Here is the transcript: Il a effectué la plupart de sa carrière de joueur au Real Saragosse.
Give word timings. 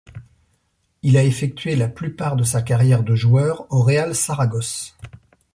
Il 1.03 1.15
a 1.15 1.23
effectué 1.23 1.75
la 1.75 1.87
plupart 1.87 2.35
de 2.35 2.43
sa 2.43 2.63
carrière 2.63 3.03
de 3.03 3.13
joueur 3.13 3.67
au 3.71 3.83
Real 3.83 4.15
Saragosse. 4.15 4.97